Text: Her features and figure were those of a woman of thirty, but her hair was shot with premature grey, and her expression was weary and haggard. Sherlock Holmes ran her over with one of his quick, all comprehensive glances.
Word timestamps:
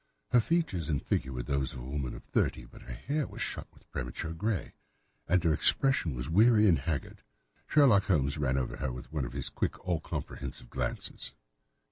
Her 0.31 0.39
features 0.41 0.89
and 0.89 0.99
figure 0.99 1.31
were 1.31 1.43
those 1.43 1.73
of 1.73 1.79
a 1.79 1.83
woman 1.83 2.15
of 2.15 2.23
thirty, 2.23 2.65
but 2.65 2.81
her 2.81 2.93
hair 2.93 3.27
was 3.27 3.39
shot 3.43 3.67
with 3.71 3.87
premature 3.91 4.33
grey, 4.33 4.73
and 5.27 5.43
her 5.43 5.53
expression 5.53 6.15
was 6.15 6.27
weary 6.27 6.67
and 6.67 6.79
haggard. 6.79 7.21
Sherlock 7.67 8.05
Holmes 8.05 8.39
ran 8.39 8.55
her 8.55 8.63
over 8.63 8.91
with 8.91 9.13
one 9.13 9.25
of 9.25 9.33
his 9.33 9.49
quick, 9.49 9.77
all 9.87 9.99
comprehensive 9.99 10.71
glances. 10.71 11.35